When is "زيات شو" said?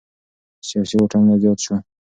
1.43-1.75